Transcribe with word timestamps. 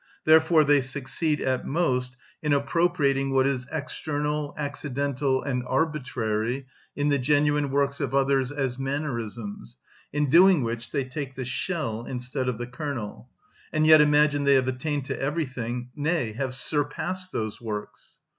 Therefore 0.25 0.63
they 0.63 0.81
succeed 0.81 1.39
at 1.41 1.63
most 1.63 2.17
in 2.41 2.53
appropriating 2.53 3.31
what 3.35 3.45
is 3.45 3.67
external, 3.71 4.51
accidental, 4.57 5.43
and 5.43 5.63
arbitrary 5.67 6.65
in 6.95 7.09
the 7.09 7.19
genuine 7.19 7.69
works 7.69 7.99
of 7.99 8.15
others 8.15 8.51
as 8.51 8.79
mannerisms, 8.79 9.77
in 10.11 10.27
doing 10.27 10.63
which 10.63 10.89
they 10.89 11.03
take 11.03 11.35
the 11.35 11.45
shell 11.45 12.05
instead 12.05 12.49
of 12.49 12.57
the 12.57 12.65
kernel, 12.65 13.29
and 13.71 13.85
yet 13.85 14.01
imagine 14.01 14.43
they 14.43 14.55
have 14.55 14.67
attained 14.67 15.05
to 15.05 15.21
everything, 15.21 15.91
nay, 15.95 16.31
have 16.31 16.55
surpassed 16.55 17.31
those 17.31 17.61
works. 17.61 18.21